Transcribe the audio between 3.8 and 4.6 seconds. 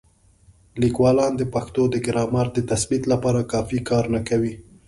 کار نه کوي.